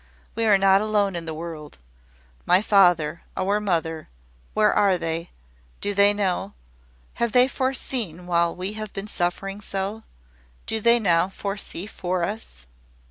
We 0.33 0.45
are 0.45 0.57
not 0.57 0.81
alone 0.81 1.15
in 1.15 1.25
the 1.25 1.33
world. 1.35 1.77
My 2.47 2.63
father, 2.63 3.21
our 3.37 3.59
mother, 3.59 4.09
where 4.55 4.73
are 4.73 4.97
they? 4.97 5.29
Do 5.79 5.93
they 5.93 6.11
know? 6.11 6.53
Have 7.21 7.33
they 7.33 7.47
foreseen 7.47 8.25
while 8.25 8.55
we 8.55 8.73
have 8.73 8.91
been 8.93 9.05
suffering 9.07 9.61
so? 9.61 10.01
Do 10.65 10.79
they 10.81 10.97
now 10.99 11.29
foresee 11.29 11.85
for 11.85 12.23
us?" 12.23 12.65